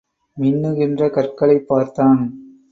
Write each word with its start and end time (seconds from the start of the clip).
மின்னுகின்ற 0.37 1.09
கற்களைப் 1.09 1.67
பார்த்தான். 1.67 2.21